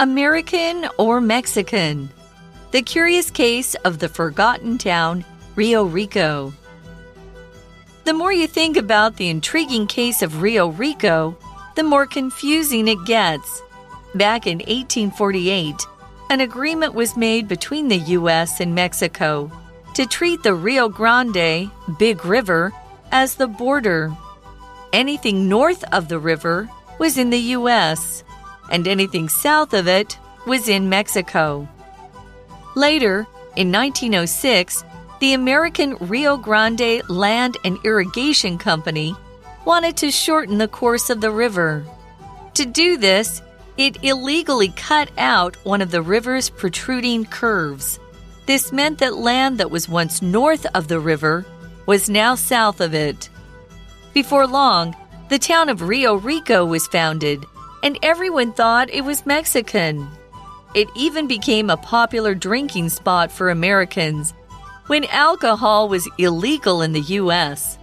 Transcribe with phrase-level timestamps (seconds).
[0.00, 2.08] American or Mexican?
[2.70, 5.24] The curious case of the forgotten town,
[5.56, 6.52] Rio Rico.
[8.04, 11.36] The more you think about the intriguing case of Rio Rico,
[11.74, 13.60] the more confusing it gets.
[14.14, 15.74] Back in 1848,
[16.30, 18.60] an agreement was made between the U.S.
[18.60, 19.50] and Mexico
[19.94, 22.72] to treat the Rio Grande, Big River,
[23.10, 24.16] as the border.
[24.92, 26.68] Anything north of the river
[27.00, 28.22] was in the U.S.,
[28.70, 31.68] and anything south of it was in Mexico.
[32.74, 33.26] Later,
[33.56, 34.84] in 1906,
[35.20, 39.16] the American Rio Grande Land and Irrigation Company
[39.64, 41.84] wanted to shorten the course of the river.
[42.54, 43.42] To do this,
[43.76, 47.98] it illegally cut out one of the river's protruding curves.
[48.46, 51.44] This meant that land that was once north of the river
[51.86, 53.28] was now south of it.
[54.14, 54.96] Before long,
[55.28, 57.44] the town of Rio Rico was founded,
[57.82, 60.08] and everyone thought it was Mexican.
[60.74, 64.34] It even became a popular drinking spot for Americans
[64.86, 67.78] when alcohol was illegal in the U.S.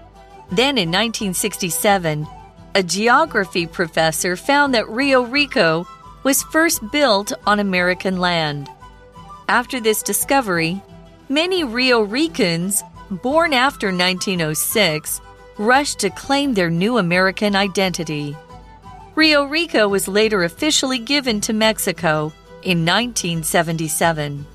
[0.51, 2.27] Then in 1967,
[2.75, 5.87] a geography professor found that Rio Rico
[6.23, 8.69] was first built on American land.
[9.47, 10.81] After this discovery,
[11.29, 15.21] many Rio Ricans, born after 1906,
[15.57, 18.35] rushed to claim their new American identity.
[19.15, 24.45] Rio Rico was later officially given to Mexico in 1977.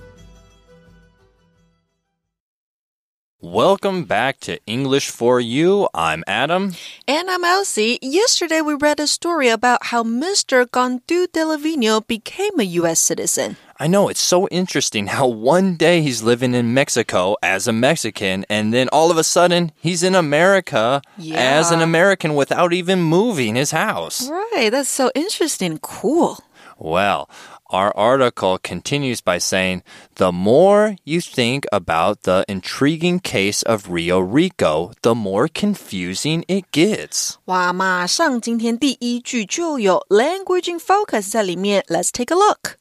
[3.42, 5.88] Welcome back to English for You.
[5.94, 6.74] I'm Adam.
[7.08, 7.98] And I'm Elsie.
[8.02, 10.66] Yesterday we read a story about how Mr.
[10.66, 13.00] Gondu de Lavino became a U.S.
[13.00, 13.56] citizen.
[13.78, 18.44] I know it's so interesting how one day he's living in Mexico as a Mexican,
[18.50, 21.00] and then all of a sudden he's in America
[21.32, 24.28] as an American without even moving his house.
[24.28, 25.78] Right, that's so interesting.
[25.78, 26.41] Cool.
[26.77, 27.30] Well,
[27.69, 29.81] our article continues by saying
[30.15, 36.66] the more you think about the intriguing case of Rio Rico, the more confusing it
[36.72, 37.35] gets.
[37.45, 41.83] 哇，马上今天第一句就有 language in focus 在里面。
[41.88, 42.78] Let's take a look.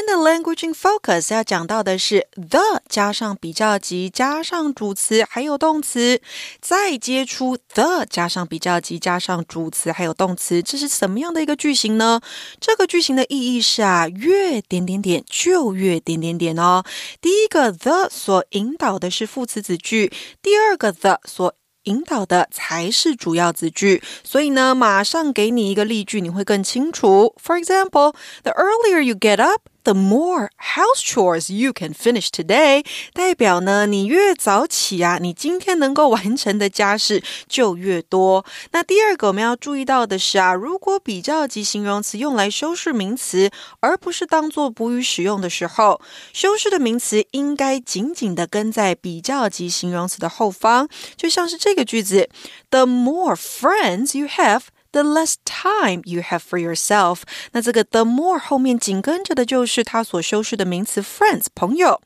[0.00, 6.20] 天的 language in focus 要讲到的是 the 加上比较级加上主词还有动词，
[6.60, 12.20] 再接出 the 加上比较级加上主词还有动词，这是什么样的一个句型呢？
[12.60, 16.84] 这个句型的意义是啊，越点点点就越点点点哦。
[17.20, 21.54] 第一个 the 所引导的是副词子句，第二个 the 所
[21.84, 27.32] 引导的才是主要子句，所以呢，马上给你一个例句，你会更清楚。
[27.40, 32.85] For example, the earlier you get up, the more house chores you can finish today。
[33.13, 38.45] 代表呢，你越早起啊，你今天能够完成的家事就越多。
[38.71, 46.01] 那第二个我们要注意到的是啊，如果比较级形容词用来修饰名词，而不是当做补语使用的时候，
[46.33, 52.29] 修饰的名词应该紧紧的跟在比较级形容词的后方，就像是这个句子
[52.69, 54.61] ：The more friends you have。
[54.92, 57.22] The less time you have for yourself，
[57.52, 62.00] 那这个 the more 后面紧跟着的就是它所修饰的名词 friends 朋友，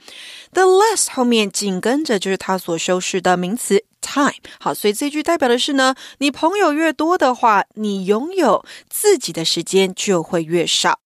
[0.52, 4.34] the less 后面紧跟着就是它所修饰的名词 time。
[4.58, 10.98] 好，所以这句代表的是呢，你朋友越多的话，你拥有自己的时间就会越少。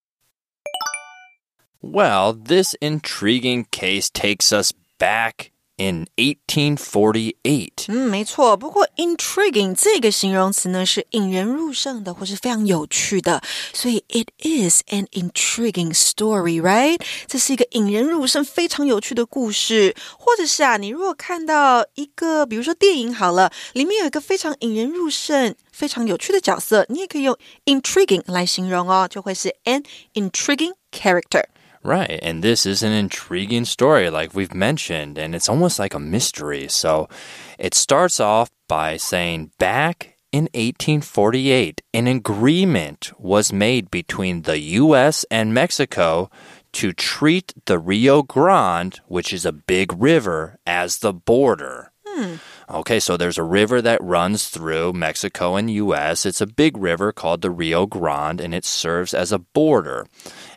[1.82, 7.86] Well, this intriguing case takes us back in 1848.
[7.88, 8.56] 嗯，没错。
[8.56, 13.42] 不过 intriguing 这个形容词呢，是引人入胜的，或是非常有趣的，
[13.72, 17.00] 所以 it is an intriguing story，right？
[17.26, 19.97] 这是一个引人入胜、非常有趣的故事。
[20.16, 31.47] 或者是啊，你如果看到一个，比如说电影好了，里面有一个非常引人入胜、非常有趣的角色，你也可以用 intriguing 来形容哦，就会是 an intriguing character。
[31.81, 36.00] Right, and this is an intriguing story, like we've mentioned, and it's almost like a
[36.00, 36.67] mystery.
[36.67, 37.07] So
[37.57, 45.25] it starts off by saying back in 1848, an agreement was made between the U.S.
[45.31, 46.30] and Mexico
[46.74, 51.92] to treat the Rio Grande, which is a big river, as the border.
[52.06, 52.36] Hmm.
[52.71, 56.24] Okay, so there's a river that runs through Mexico and US.
[56.24, 60.06] It's a big river called the Rio Grande and it serves as a border.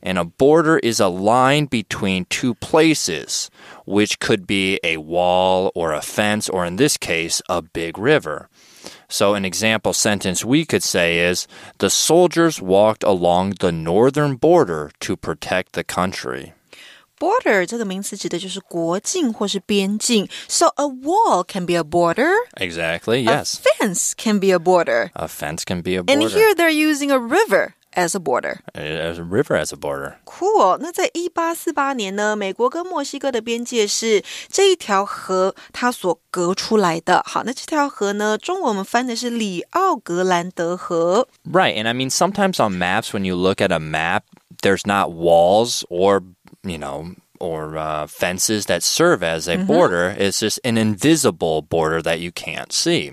[0.02, 3.50] And a border is a line between two places,
[3.86, 8.50] which could be a wall or a fence, or in this case, a big river.
[9.08, 11.46] So, an example sentence we could say is
[11.78, 16.52] The soldiers walked along the northern border to protect the country
[17.21, 20.27] border 这个名词指的就是国境或是边境。
[20.47, 22.31] So a wall can be a border.
[22.55, 23.55] Exactly, A yes.
[23.79, 25.09] fence can be a border.
[25.13, 26.29] A fence can be a And border.
[26.29, 28.59] here they're using a river as a border.
[28.75, 30.17] As a river as a border.
[30.25, 30.77] Cool。
[30.79, 37.23] 那在一八四八年呢，美国跟墨西哥的边界是这一条河它所隔出来的。
[37.25, 41.27] 好，那这条河呢，中文我们翻的是里奥格兰德河。
[41.51, 41.75] Right.
[41.75, 44.21] And I mean, sometimes on maps, when you look at a map,
[44.61, 46.21] there's not walls or,
[46.64, 50.14] you know, or uh, fences that serve as a border.
[50.16, 53.12] It's just an invisible border that you can't see.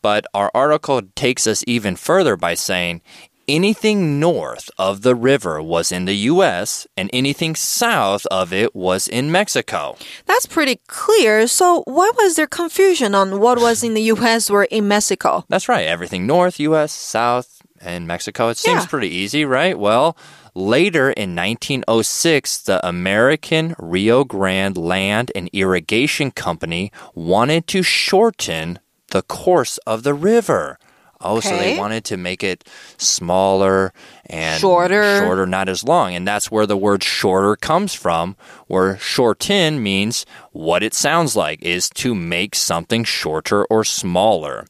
[0.00, 3.00] But our article takes us even further by saying
[3.48, 9.06] anything north of the river was in the US and anything south of it was
[9.08, 9.96] in Mexico.
[10.26, 11.46] That's pretty clear.
[11.46, 14.48] So why was there confusion on what was in the U.S.
[14.50, 15.44] or in Mexico?
[15.48, 15.86] That's right.
[15.86, 18.48] Everything north, US, south, and Mexico.
[18.48, 18.88] It seems Yeah.
[18.88, 19.78] pretty easy, right?
[19.78, 20.16] Well,
[20.54, 28.78] later in 1906, the American Rio Grande Land and Irrigation Company wanted to shorten
[29.10, 30.78] the course of the river.
[31.24, 32.64] Oh, so they wanted to make it
[32.96, 33.92] smaller
[34.26, 35.20] and Shorter.
[35.20, 36.14] shorter, not as long.
[36.14, 41.62] And that's where the word shorter comes from, where shorten means what it sounds like
[41.62, 44.66] is to make something shorter or smaller.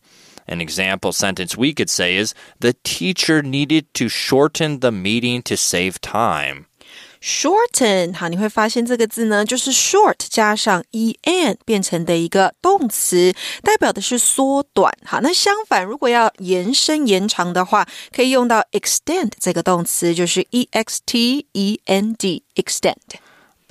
[0.52, 5.56] An example sentence we could say is The teacher needed to shorten the meeting to
[5.56, 6.66] save time.
[7.20, 13.34] Shorten，好，你会发现这个字呢，就是 short 加上 en 变成的一个动词，
[13.64, 14.94] 代表的是缩短。
[15.04, 22.96] 好，那相反，如果要延伸、延长的话，可以用到 extend 这个动词，就是 e x t e n d extend。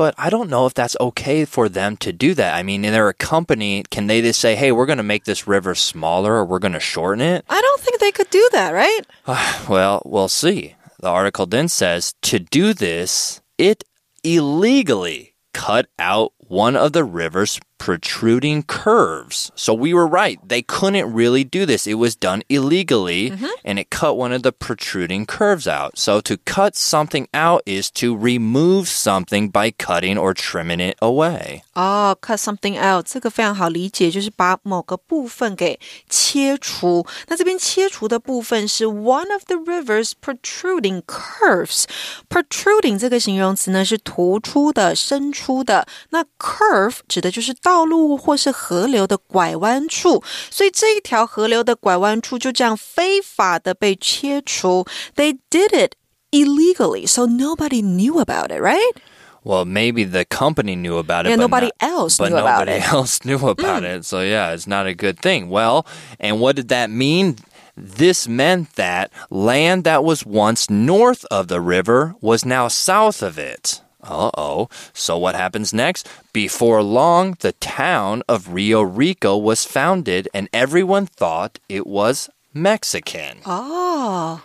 [0.02, 2.56] But I don't know if that's okay for them to do that.
[2.56, 3.84] I mean, they're a company.
[3.92, 6.74] Can they just say, hey, we're going to make this river smaller or we're going
[6.74, 7.46] to shorten it?
[7.48, 9.02] I don't think they could do that, right?
[9.70, 10.74] Well, we'll see.
[11.02, 13.84] The article then says to do this, it
[14.24, 19.53] illegally cut out one of the river's protruding curves.
[19.55, 20.39] So we were right.
[20.43, 21.87] They couldn't really do this.
[21.87, 23.33] It was done illegally
[23.65, 25.99] and it cut one of the protruding curves out.
[25.99, 31.63] So to cut something out is to remove something by cutting or trimming it away.
[31.75, 35.79] 哦、c u t something out，这个非常好理解，就是把某个部分给
[36.09, 37.07] 切除。
[37.29, 45.87] 那这边切除的部分是 one of the river's protruding curves。protruding 这个形容词呢是突出的、伸出的。
[46.09, 54.87] 那 curve 指的就是 道路或是河流的拐弯处，所以这一条河流的拐弯处就这样非法的被切除。
[55.15, 55.93] They did it
[56.31, 58.97] illegally, so nobody knew about it, right?
[59.43, 62.67] Well, maybe the company knew about it, Yeah, but nobody not- else but knew about
[62.67, 62.83] nobody it.
[62.83, 62.93] Mm.
[62.93, 64.05] else knew about it.
[64.05, 65.49] So yeah, it's not a good thing.
[65.49, 65.87] Well,
[66.19, 67.37] and what did that mean?
[67.77, 73.39] This meant that land that was once north of the river was now south of
[73.39, 73.83] it.
[74.04, 74.70] Uh oh.
[74.94, 76.08] So what happens next?
[76.34, 83.40] Before long, the town of Rio Rico was founded, and everyone thought it was Mexican.
[83.46, 84.44] Oh.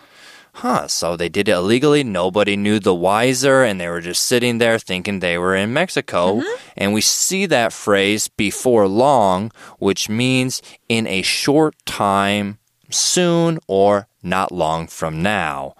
[0.53, 2.03] Huh, so they did it illegally.
[2.03, 6.41] Nobody knew the wiser, and they were just sitting there thinking they were in Mexico.
[6.75, 12.57] And we see that phrase before long, which means in a short time,
[12.89, 15.75] soon, or not long from now.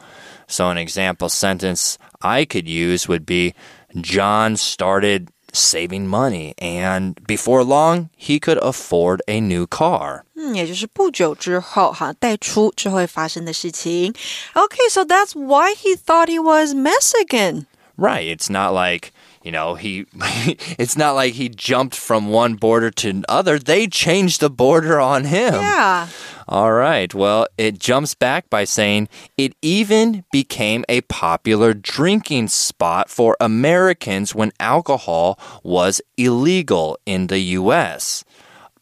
[0.45, 3.54] So, an example sentence I could use would be
[3.94, 10.24] John started saving money, and before long, he could afford a new car.
[10.34, 14.14] 嗯，也就是不久之后，哈，带出之后会发生的事情。
[14.54, 17.66] Okay, so that's why he thought he was Mexican.
[17.98, 18.34] Right.
[18.34, 19.12] It's not like,
[19.42, 20.06] you know, he
[20.78, 23.58] it's not like he jumped from one border to other.
[23.58, 25.54] They changed the border on him.
[25.54, 26.08] Yeah.
[26.49, 27.13] All right.
[27.13, 34.33] Well, it jumps back by saying it even became a popular drinking spot for Americans
[34.33, 38.23] when alcohol was illegal in the US.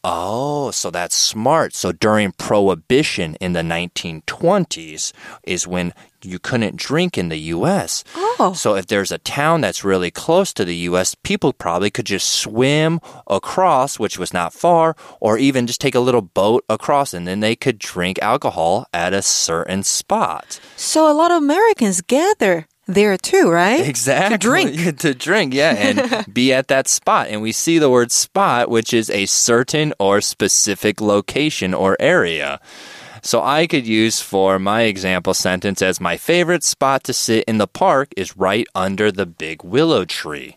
[0.08, 1.74] Oh, so that's smart.
[1.74, 8.04] So during Prohibition in the 1920s is when you couldn't drink in the US.
[8.16, 8.54] Oh.
[8.56, 12.30] So if there's a town that's really close to the US, people probably could just
[12.30, 17.28] swim across, which was not far, or even just take a little boat across and
[17.28, 20.60] then they could drink alcohol at a certain spot.
[20.76, 23.88] So a lot of Americans gather there too, right?
[23.88, 24.38] Exactly.
[24.38, 24.72] To drink.
[24.76, 27.28] Yeah, to drink, yeah, and be at that spot.
[27.30, 32.60] And we see the word spot, which is a certain or specific location or area.
[33.22, 37.58] So I could use for my example sentence as my favorite spot to sit in
[37.58, 40.56] the park is right under the big willow tree.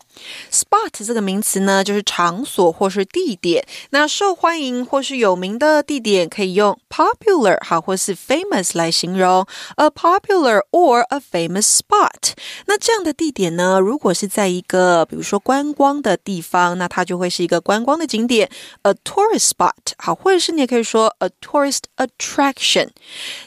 [0.51, 3.65] Spot 这个名词呢，就是场所或是地点。
[3.91, 9.45] 那受欢迎或是有名的地点，可以用 popular 好，或是 famous 来形容。
[9.75, 12.33] A popular or a famous spot。
[12.65, 18.49] 那这样的地点呢，如果是在一个比如说观光的地方，那它就会是一个观光的景点
[18.83, 22.89] ，a tourist spot 好，或者是你也可以说 a tourist attraction。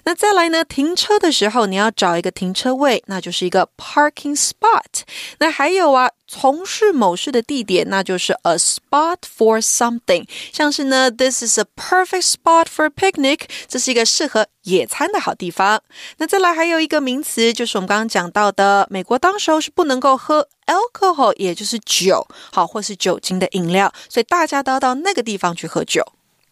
[0.05, 5.03] 那再来呢，停车的时候你要找一个停车位，那就是一个 parking spot。
[5.39, 6.11] 那还有啊。
[6.35, 10.27] 从事某事的地点，那就是 a spot for something。
[10.51, 15.83] 像是呢，this is a perfect spot for picnic，这是一个适合野餐的好地方。
[16.17, 26.03] 那再来还有一个名词，就是我们刚刚讲到的，美国当时候是不能够喝 alcohol，也就是酒，好或是酒精的饮料，所以大家都要到那个地方去喝酒。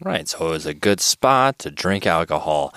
[0.03, 2.75] Right, so it was a good spot to drink alcohol.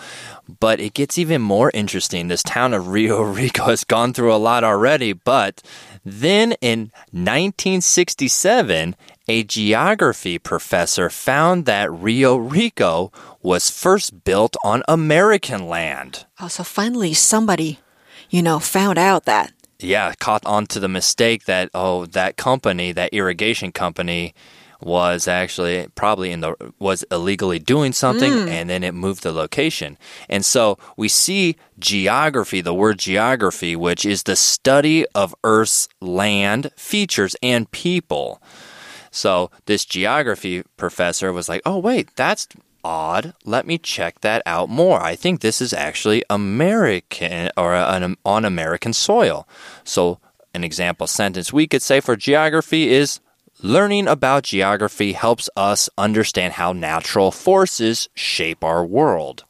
[0.59, 2.27] But it gets even more interesting.
[2.27, 5.63] This town of Rio Rico has gone through a lot already, but
[6.03, 8.95] then in 1967,
[9.29, 13.11] a geography professor found that Rio Rico
[13.41, 16.25] was first built on American land.
[16.41, 17.79] Oh, so finally somebody,
[18.29, 19.53] you know, found out that.
[19.79, 24.33] Yeah, caught onto the mistake that, oh, that company, that irrigation company,
[24.83, 28.47] was actually probably in the was illegally doing something mm.
[28.47, 29.97] and then it moved the location.
[30.29, 36.71] And so we see geography, the word geography, which is the study of Earth's land,
[36.75, 38.41] features and people.
[39.11, 42.47] So this geography professor was like, "Oh wait, that's
[42.83, 43.33] odd.
[43.45, 45.01] Let me check that out more.
[45.01, 49.47] I think this is actually American or an, on American soil."
[49.83, 50.19] So
[50.53, 53.19] an example sentence we could say for geography is
[53.62, 59.42] Learning about geography helps us understand how natural forces shape our world.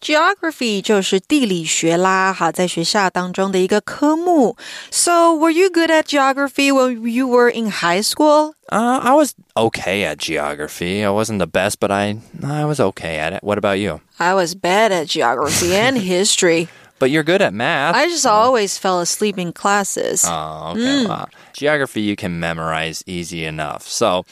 [0.00, 4.56] Geography 就是地理学啦，好，在学校当中的一个科目。
[4.90, 8.54] So, were you good at geography when you were in high school?
[8.72, 11.04] Uh, I was okay at geography.
[11.04, 13.42] I wasn't the best, but I I was okay at it.
[13.42, 14.00] What about you?
[14.18, 16.68] I was bad at geography and history.
[16.97, 17.95] But you're good at math.
[17.95, 20.23] I just always fell asleep in classes.
[20.25, 20.81] Oh, okay.
[20.81, 21.09] Mm.
[21.09, 21.27] Wow.
[21.53, 23.83] Geography you can memorize easy enough.
[23.83, 24.25] So,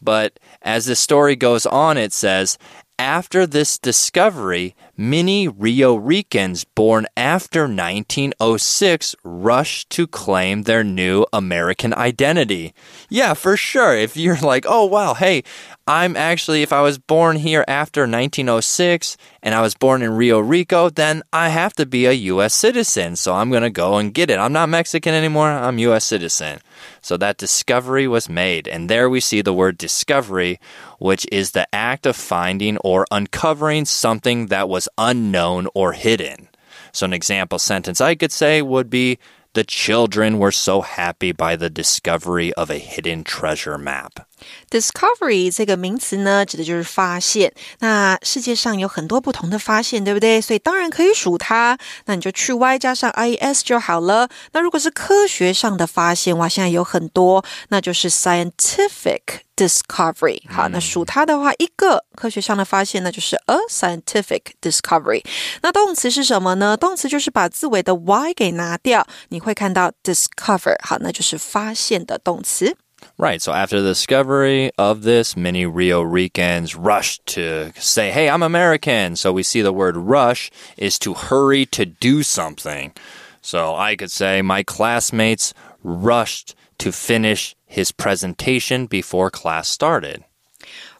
[0.00, 2.56] but as the story goes on, it says,
[2.98, 11.94] after this discovery, many Rio Ricans born after 1906 rushed to claim their new American
[11.94, 12.74] identity.
[13.08, 13.94] Yeah, for sure.
[13.94, 15.44] If you're like, oh, wow, hey,
[15.86, 20.40] I'm actually, if I was born here after 1906 and I was born in Rio
[20.40, 22.54] Rico, then I have to be a U.S.
[22.54, 23.16] citizen.
[23.16, 24.38] So I'm going to go and get it.
[24.38, 25.48] I'm not Mexican anymore.
[25.48, 26.04] I'm U.S.
[26.04, 26.58] citizen.
[27.00, 28.68] So that discovery was made.
[28.68, 30.60] And there we see the word discovery,
[30.98, 36.48] which is the act of finding or uncovering something that was unknown or hidden.
[36.92, 39.18] So an example sentence I could say would be,
[39.54, 44.28] the children were so happy by the discovery of a hidden treasure map.
[44.70, 47.52] Discovery 这个名词呢，指的就是发现。
[47.80, 50.40] 那世界上有很多不同的发现，对不对？
[50.40, 51.78] 所以当然可以数它。
[52.06, 54.28] 那你就去 y 加上 i s 就好了。
[54.52, 59.20] 那如果是科学上的发现，哇，现在有很多，那就是 scientific
[59.56, 60.40] discovery。
[60.48, 65.24] 好，那数它的话，一个科学上的发现，那就是 a scientific discovery。
[65.62, 66.76] 那动词是什么呢？
[66.76, 70.76] 动词就是把字尾的 y 给拿掉，你会看到 discover。
[70.84, 72.76] 好，那就是发现的动词。
[73.16, 73.42] Right.
[73.42, 79.16] So after the discovery of this, many Rio Ricans rushed to say, Hey, I'm American.
[79.16, 82.92] So we see the word rush is to hurry to do something.
[83.40, 85.52] So I could say, My classmates
[85.82, 90.24] rushed to finish his presentation before class started.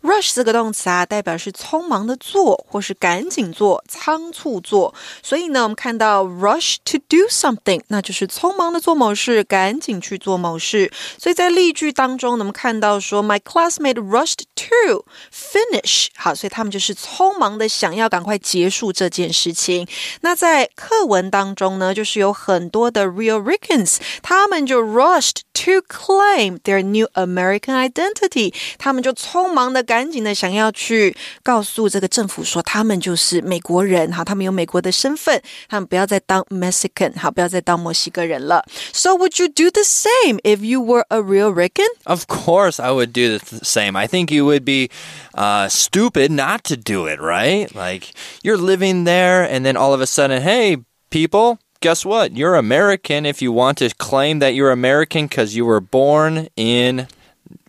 [0.03, 4.95] Rush 这个动词啊，代表是匆忙的做，或是赶紧做、仓促做。
[5.23, 10.93] 所以呢，我们看到 rush to do something，那就是匆忙的做某事，赶紧去做某事。
[11.19, 16.07] 所以在例句当中，我们看到说，My classmate rushed to finish。
[16.15, 19.89] 好，所以他们就是匆忙的想要赶快结束这件事情。
[20.21, 29.88] 那在课文当中呢，就是有很多的 real Ricans，他们就 rushed to claim their new American identity，他们就匆忙的。
[29.89, 38.63] 赶紧的想要去告诉这个政府说，他们就是美国人哈，他们有美国的身份，他们不要再当 Mexican 好，不要再当墨西哥人了。
[38.93, 41.89] So would you do the same if you were a Rio Rican?
[42.05, 43.97] Of course, I would do the same.
[43.97, 44.91] I think you would be
[45.33, 47.75] uh, stupid not to do it, right?
[47.75, 50.77] Like you're living there, and then all of a sudden, hey,
[51.09, 52.37] people guess what?
[52.37, 57.07] You're American if you want to claim that you're American because you were born in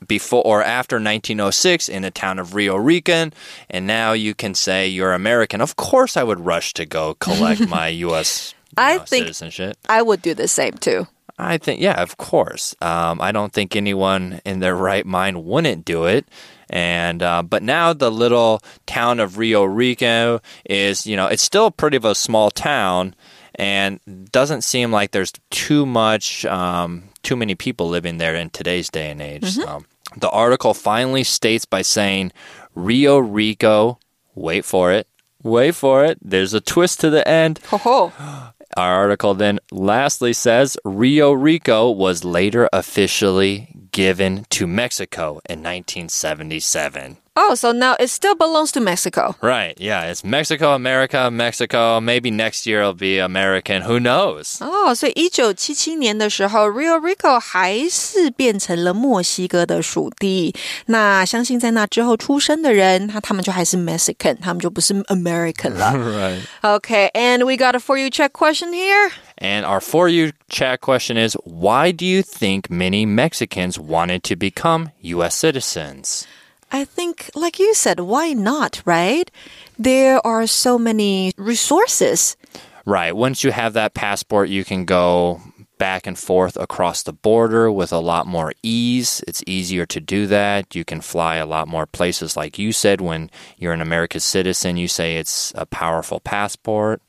[0.07, 3.33] before or after 1906 in the town of Rio Rican,
[3.69, 5.61] and now you can say you're American.
[5.61, 8.53] Of course, I would rush to go collect my U.S.
[8.77, 9.77] I know, think citizenship.
[9.87, 11.07] I would do the same too.
[11.39, 12.75] I think, yeah, of course.
[12.81, 16.27] Um, I don't think anyone in their right mind wouldn't do it.
[16.69, 21.71] And uh, but now the little town of Rio Rico is, you know, it's still
[21.71, 23.15] pretty of a small town,
[23.55, 23.99] and
[24.31, 29.09] doesn't seem like there's too much, um, too many people living there in today's day
[29.11, 29.43] and age.
[29.43, 29.61] Mm-hmm.
[29.61, 29.83] So
[30.17, 32.31] the article finally states by saying
[32.75, 33.99] Rio Rico.
[34.35, 35.07] Wait for it.
[35.43, 36.17] Wait for it.
[36.21, 37.59] There's a twist to the end.
[37.67, 38.13] Ho ho.
[38.77, 47.17] Our article then lastly says Rio Rico was later officially given to Mexico in 1977.
[47.38, 49.34] Oh, so now it still belongs to Mexico.
[49.42, 52.00] Right, yeah, it's Mexico, America, Mexico.
[52.00, 53.82] Maybe next year it'll be American.
[53.82, 54.58] Who knows?
[54.60, 60.54] 哦，所以一九七七年的时候，Rio Rico 还是变成了墨西哥的属地。
[60.86, 65.92] 那相信在那之后出生的人，他他们就还是 Mexican，他们就不是 American 了。
[65.92, 66.40] right.
[66.62, 69.10] Okay, and we got a for you check question here.
[69.38, 74.36] And our for you chat question is why do you think many Mexicans wanted to
[74.36, 76.22] become US citizens?
[76.71, 79.29] I think, like you said, why not, right?
[79.77, 82.37] There are so many resources.
[82.85, 83.15] Right.
[83.15, 85.41] Once you have that passport, you can go
[85.79, 89.23] back and forth across the border with a lot more ease.
[89.25, 90.75] It's easier to do that.
[90.75, 92.37] You can fly a lot more places.
[92.37, 97.01] Like you said, when you're an American citizen, you say it's a powerful passport.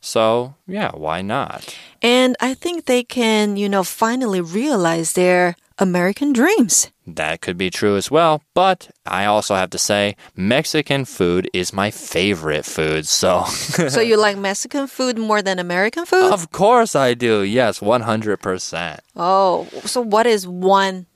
[0.00, 1.74] So, yeah, why not?
[2.02, 6.91] And I think they can, you know, finally realize their American dreams.
[7.06, 8.42] That could be true as well.
[8.54, 13.06] But I also have to say, Mexican food is my favorite food.
[13.06, 16.32] So, so you like Mexican food more than American food?
[16.32, 17.42] of course I do.
[17.42, 18.98] Yes, 100%.
[19.16, 21.06] Oh, so what is one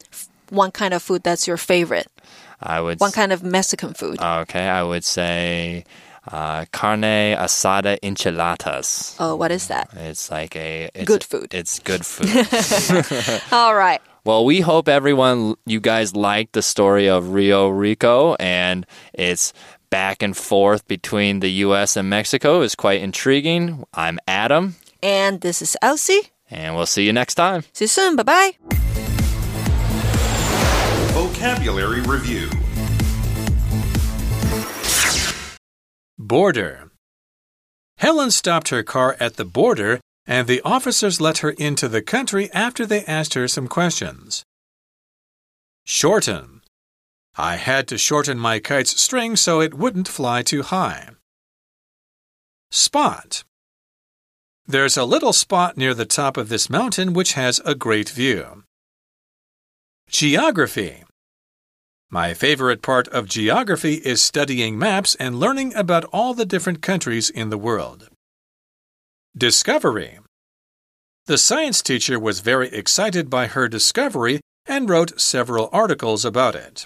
[0.50, 2.07] one kind of food that's your favorite?
[2.61, 4.21] I would One kind of Mexican food.
[4.21, 5.85] Okay, I would say
[6.33, 9.14] uh, carne asada enchiladas.
[9.21, 9.88] oh, what is that?
[9.95, 11.55] It's like a it's Good food.
[11.55, 13.43] It's good food.
[13.52, 14.00] All right.
[14.26, 19.52] Well, we hope everyone, you guys liked the story of Rio Rico and its
[19.88, 21.97] back and forth between the U.S.
[21.97, 23.85] and Mexico is quite intriguing.
[23.95, 26.33] I'm Adam, And this is Elsie.
[26.50, 27.62] and we'll see you next time.
[27.73, 28.16] See you soon.
[28.16, 28.52] Bye bye.
[31.14, 32.50] Vocabulary Review
[36.18, 36.90] Border.
[37.99, 42.50] Helen stopped her car at the border, and the officers let her into the country
[42.52, 44.45] after they asked her some questions.
[45.84, 46.62] Shorten.
[47.36, 51.10] I had to shorten my kite's string so it wouldn't fly too high.
[52.71, 53.45] Spot.
[54.67, 58.65] There's a little spot near the top of this mountain which has a great view.
[60.08, 61.04] Geography.
[62.10, 67.30] My favorite part of geography is studying maps and learning about all the different countries
[67.30, 68.08] in the world.
[69.38, 70.20] Discovery.
[71.25, 76.86] The science teacher was very excited by her discovery and wrote several articles about it.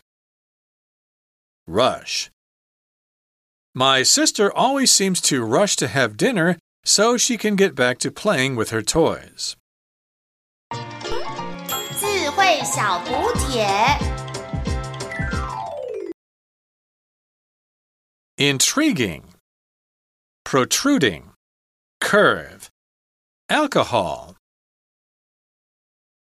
[1.67, 2.29] Rush.
[3.73, 8.11] My sister always seems to rush to have dinner so she can get back to
[8.11, 9.55] playing with her toys.
[11.99, 13.65] 智慧小补帖。
[18.37, 19.23] Intriguing.
[20.43, 21.28] Protruding.
[22.00, 22.70] Curve.
[23.48, 24.39] Alcohol.